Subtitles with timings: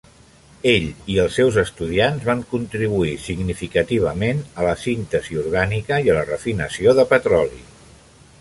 [0.69, 6.27] Ell i els seus estudiants van contribuir significativament a la síntesi orgànica i a la
[6.35, 7.63] refinació de petroli.